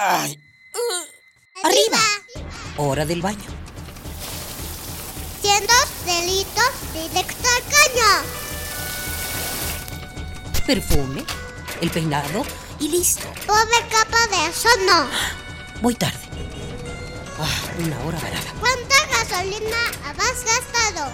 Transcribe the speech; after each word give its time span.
Ay. 0.00 0.38
Arriba. 1.64 1.98
Hora 2.76 3.04
del 3.04 3.20
baño. 3.20 3.50
Siendo 5.42 5.72
delitos 6.06 6.70
directo 6.92 7.48
al 7.48 7.62
caño. 7.64 8.22
Perfume, 10.64 11.24
el 11.80 11.90
peinado 11.90 12.44
y 12.78 12.88
listo. 12.90 13.26
Pobre 13.44 13.88
capa 13.90 14.24
de 14.28 14.46
eso 14.48 14.68
no. 14.86 15.08
Voy 15.82 15.96
tarde. 15.96 16.20
Ah, 17.40 17.60
una 17.78 17.98
hora 18.04 18.20
varada. 18.20 18.52
¿Cuánta 18.60 18.94
gasolina 19.10 19.82
has 20.06 20.44
gastado? 20.44 21.12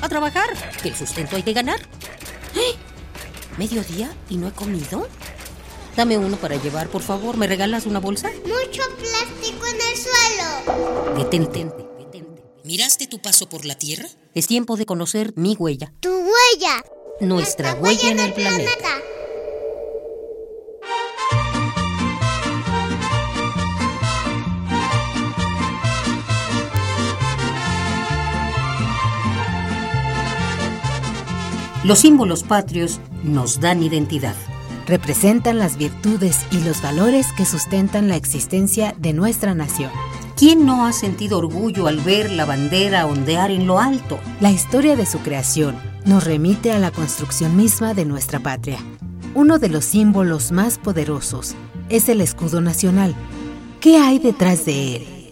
A 0.00 0.08
trabajar, 0.08 0.48
que 0.80 0.90
el 0.90 0.96
sustento 0.96 1.34
hay 1.34 1.42
que 1.42 1.54
ganar. 1.54 1.80
¡Eh! 2.54 2.76
¿Mediodía 3.58 4.14
y 4.28 4.36
no 4.36 4.46
he 4.46 4.52
comido? 4.52 5.08
Dame 5.96 6.18
uno 6.18 6.36
para 6.36 6.56
llevar, 6.56 6.88
por 6.88 7.02
favor. 7.02 7.36
¿Me 7.36 7.46
regalas 7.46 7.86
una 7.86 8.00
bolsa? 8.00 8.28
Mucho 8.44 8.82
plástico 8.96 9.66
en 9.66 9.76
el 9.76 9.96
suelo. 9.96 11.16
Detente, 11.16 11.70
detente. 11.98 12.42
¿Miraste 12.64 13.06
tu 13.06 13.20
paso 13.20 13.48
por 13.48 13.64
la 13.64 13.76
Tierra? 13.76 14.08
Es 14.34 14.48
tiempo 14.48 14.76
de 14.76 14.86
conocer 14.86 15.32
mi 15.36 15.54
huella. 15.54 15.92
Tu 16.00 16.10
huella. 16.10 16.84
Nuestra 17.20 17.74
huella 17.74 18.10
en 18.10 18.18
el 18.18 18.32
planeta. 18.32 18.88
Los 31.84 31.98
símbolos 31.98 32.42
patrios 32.42 32.98
nos 33.22 33.60
dan 33.60 33.82
identidad. 33.82 34.34
Representan 34.86 35.58
las 35.58 35.78
virtudes 35.78 36.44
y 36.50 36.60
los 36.60 36.82
valores 36.82 37.32
que 37.36 37.46
sustentan 37.46 38.08
la 38.08 38.16
existencia 38.16 38.94
de 38.98 39.14
nuestra 39.14 39.54
nación. 39.54 39.90
¿Quién 40.36 40.66
no 40.66 40.84
ha 40.84 40.92
sentido 40.92 41.38
orgullo 41.38 41.86
al 41.86 42.00
ver 42.00 42.30
la 42.30 42.44
bandera 42.44 43.06
ondear 43.06 43.50
en 43.50 43.66
lo 43.66 43.78
alto? 43.78 44.18
La 44.40 44.50
historia 44.50 44.94
de 44.96 45.06
su 45.06 45.20
creación 45.20 45.76
nos 46.04 46.24
remite 46.24 46.72
a 46.72 46.78
la 46.78 46.90
construcción 46.90 47.56
misma 47.56 47.94
de 47.94 48.04
nuestra 48.04 48.40
patria. 48.40 48.78
Uno 49.34 49.58
de 49.58 49.68
los 49.68 49.84
símbolos 49.84 50.52
más 50.52 50.78
poderosos 50.78 51.54
es 51.88 52.08
el 52.08 52.20
escudo 52.20 52.60
nacional. 52.60 53.14
¿Qué 53.80 53.96
hay 53.96 54.18
detrás 54.18 54.66
de 54.66 54.96
él? 54.96 55.23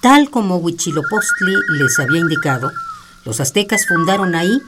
Tal 0.00 0.30
como 0.30 0.58
Huitzilopochtli 0.58 1.54
les 1.78 1.98
había 1.98 2.20
indicado, 2.20 2.70
los 3.24 3.40
aztecas 3.40 3.86
fundaron 3.86 4.34
ahí 4.34 4.62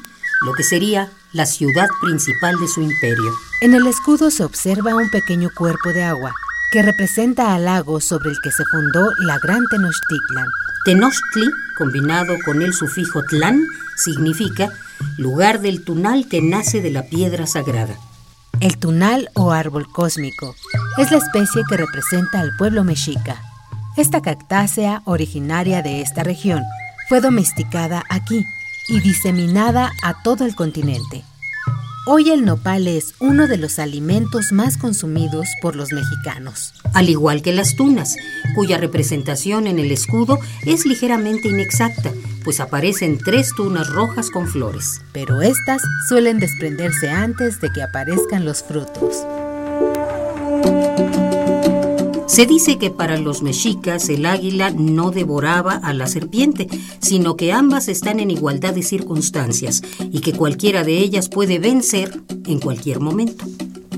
lo 0.45 0.53
que 0.55 0.64
sería 0.64 1.09
la 1.33 1.47
ciudad 1.47 1.89
principal 2.00 2.59
de 2.59 2.67
su 2.67 2.83
imperio. 2.83 3.33
En 3.61 3.75
el 3.75 3.87
escudo 3.87 4.31
se 4.31 4.42
observa 4.42 4.97
un 4.97 5.09
pequeño 5.11 5.50
cuerpo 5.56 5.91
de 5.91 6.03
agua 6.03 6.34
que 6.72 6.83
representa 6.83 7.55
al 7.55 7.67
lago 7.67 8.00
sobre 8.00 8.31
el 8.31 8.41
que 8.41 8.50
se 8.50 8.64
fundó 8.72 9.09
la 9.20 9.39
Gran 9.39 9.64
Tenochtitlan. 9.70 10.47
Tenochtli, 10.84 11.48
combinado 11.77 12.34
con 12.44 12.62
el 12.62 12.72
sufijo 12.72 13.22
tlán, 13.22 13.62
significa 13.97 14.72
lugar 15.17 15.61
del 15.61 15.84
tunal 15.84 16.27
que 16.28 16.42
nace 16.42 16.81
de 16.81 16.91
la 16.91 17.05
piedra 17.05 17.47
sagrada. 17.47 17.97
El 18.61 18.78
tunal 18.78 19.31
o 19.34 19.53
árbol 19.53 19.87
cósmico 19.91 20.55
es 20.98 21.11
la 21.11 21.19
especie 21.19 21.62
que 21.69 21.77
representa 21.77 22.41
al 22.41 22.56
pueblo 22.56 22.83
mexica. 22.83 23.50
Esta 24.01 24.23
cactácea, 24.23 25.03
originaria 25.05 25.83
de 25.83 26.01
esta 26.01 26.23
región, 26.23 26.62
fue 27.11 27.20
domesticada 27.20 28.03
aquí 28.09 28.47
y 28.89 28.98
diseminada 29.01 29.93
a 30.03 30.23
todo 30.23 30.47
el 30.47 30.55
continente. 30.55 31.23
Hoy 32.06 32.31
el 32.31 32.47
nopal 32.47 32.89
es 32.89 33.12
uno 33.21 33.47
de 33.47 33.59
los 33.59 33.78
alimentos 33.78 34.53
más 34.53 34.78
consumidos 34.78 35.48
por 35.61 35.77
los 35.77 35.93
mexicanos. 35.93 36.72
Al 36.94 37.11
igual 37.11 37.43
que 37.43 37.53
las 37.53 37.77
tunas, 37.77 38.16
cuya 38.55 38.78
representación 38.78 39.66
en 39.66 39.78
el 39.78 39.93
escudo 39.93 40.38
es 40.65 40.87
ligeramente 40.87 41.49
inexacta, 41.49 42.11
pues 42.43 42.59
aparecen 42.61 43.19
tres 43.19 43.53
tunas 43.55 43.91
rojas 43.91 44.31
con 44.31 44.49
flores. 44.49 45.03
Pero 45.12 45.43
estas 45.43 45.82
suelen 46.09 46.38
desprenderse 46.38 47.11
antes 47.11 47.61
de 47.61 47.71
que 47.71 47.82
aparezcan 47.82 48.47
los 48.47 48.62
frutos. 48.62 49.27
Se 52.31 52.47
dice 52.47 52.79
que 52.79 52.93
para 52.93 53.19
los 53.19 53.43
mexicas 53.43 54.09
el 54.09 54.25
águila 54.25 54.71
no 54.71 55.11
devoraba 55.11 55.73
a 55.75 55.93
la 55.93 56.07
serpiente, 56.07 56.69
sino 57.01 57.35
que 57.35 57.51
ambas 57.51 57.89
están 57.89 58.21
en 58.21 58.31
igualdad 58.31 58.73
de 58.73 58.85
circunstancias 58.85 59.83
y 60.13 60.21
que 60.21 60.33
cualquiera 60.33 60.85
de 60.85 60.99
ellas 60.99 61.29
puede 61.29 61.59
vencer 61.59 62.23
en 62.47 62.61
cualquier 62.61 63.01
momento. 63.01 63.45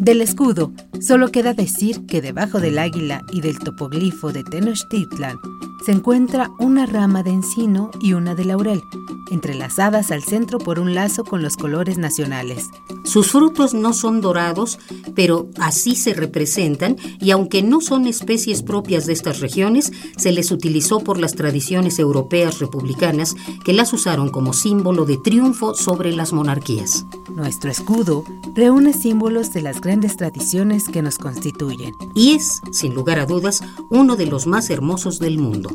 Del 0.01 0.23
escudo, 0.23 0.73
solo 0.99 1.31
queda 1.31 1.53
decir 1.53 2.07
que 2.07 2.23
debajo 2.23 2.59
del 2.59 2.79
águila 2.79 3.21
y 3.35 3.43
del 3.43 3.59
topoglifo 3.59 4.33
de 4.33 4.45
Tenochtitlan 4.45 5.37
se 5.85 5.93
encuentra 5.93 6.53
una 6.59 6.87
rama 6.87 7.23
de 7.23 7.31
encino 7.31 7.91
y 8.01 8.13
una 8.13 8.35
de 8.35 8.45
laurel, 8.45 8.85
entrelazadas 9.31 10.11
al 10.11 10.23
centro 10.23 10.59
por 10.59 10.79
un 10.79 10.95
lazo 10.95 11.25
con 11.25 11.43
los 11.43 11.57
colores 11.57 11.99
nacionales. 11.99 12.71
Sus 13.05 13.33
frutos 13.33 13.75
no 13.75 13.93
son 13.93 14.21
dorados, 14.21 14.79
pero 15.15 15.49
así 15.59 15.97
se 15.97 16.15
representan 16.15 16.97
y 17.21 17.33
aunque 17.33 17.63
no 17.63 17.81
son 17.81 18.07
especies 18.07 18.63
propias 18.63 19.07
de 19.07 19.13
estas 19.13 19.41
regiones, 19.41 19.93
se 20.17 20.33
les 20.33 20.53
utilizó 20.53 21.01
por 21.01 21.19
las 21.19 21.35
tradiciones 21.35 21.99
europeas 21.99 22.61
republicanas 22.61 23.35
que 23.65 23.73
las 23.73 23.93
usaron 23.93 24.31
como 24.31 24.53
símbolo 24.53 25.05
de 25.05 25.19
triunfo 25.19 25.75
sobre 25.75 26.13
las 26.13 26.33
monarquías. 26.33 27.05
Nuestro 27.35 27.71
escudo 27.71 28.25
reúne 28.55 28.93
símbolos 28.93 29.53
de 29.53 29.63
las 29.63 29.81
grandes 29.81 30.17
tradiciones 30.17 30.89
que 30.89 31.03
nos 31.03 31.19
constituyen. 31.19 31.95
Y 32.15 32.33
es, 32.33 32.61
sin 32.73 32.95
lugar 32.95 33.19
a 33.19 33.27
dudas, 33.27 33.63
uno 33.91 34.17
de 34.17 34.27
los 34.27 34.47
más 34.47 34.71
hermosos 34.71 35.19
del 35.19 35.39
mundo. 35.39 35.72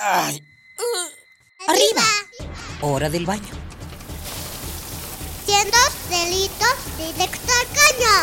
Ay. 0.00 0.42
Arriba. 1.66 2.04
Hora 2.80 3.10
del 3.10 3.26
baño. 3.26 3.42
Siendo 5.44 5.76
delitos 6.08 6.76
directo 6.96 7.52
al 7.52 7.66
caño. 7.76 8.14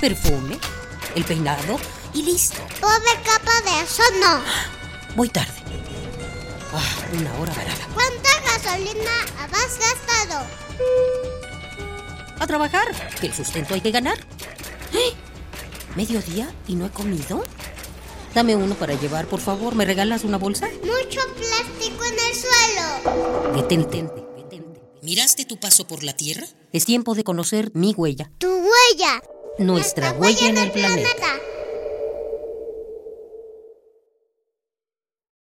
Perfume, 0.00 0.58
el 1.14 1.24
peinado 1.24 1.78
y 2.14 2.22
listo. 2.22 2.60
Pobre 2.80 3.20
capa 3.24 3.60
de 3.62 3.82
eso 3.82 4.02
no. 4.20 4.42
Voy 5.14 5.28
tarde. 5.28 5.57
Ah, 6.72 6.82
una 7.12 7.38
hora 7.38 7.52
varada. 7.54 7.88
¿Cuánta 7.94 8.28
gasolina 8.44 9.10
has 9.52 9.78
gastado? 9.78 10.46
A 12.38 12.46
trabajar, 12.46 12.88
que 13.20 13.26
el 13.26 13.34
sustento 13.34 13.74
hay 13.74 13.80
que 13.80 13.90
ganar. 13.90 14.18
¡Eh! 14.92 15.12
¿Mediodía 15.96 16.52
y 16.66 16.74
no 16.74 16.86
he 16.86 16.90
comido? 16.90 17.42
Dame 18.34 18.54
uno 18.54 18.74
para 18.74 18.94
llevar, 18.94 19.26
por 19.26 19.40
favor. 19.40 19.74
¿Me 19.74 19.84
regalas 19.84 20.24
una 20.24 20.36
bolsa? 20.36 20.68
Mucho 20.82 21.20
plástico 21.34 22.04
en 22.04 22.14
el 22.14 22.34
suelo. 22.36 23.56
Detente, 23.56 24.02
detente. 24.36 24.80
¿Miraste 25.02 25.44
tu 25.46 25.58
paso 25.58 25.86
por 25.86 26.02
la 26.02 26.14
Tierra? 26.14 26.46
Es 26.72 26.84
tiempo 26.84 27.14
de 27.14 27.24
conocer 27.24 27.70
mi 27.74 27.94
huella. 27.96 28.30
Tu 28.38 28.48
huella. 28.48 29.22
Nuestra, 29.58 30.12
huella, 30.12 30.48
en 30.48 30.58
el 30.58 30.70
planeta. 30.70 31.34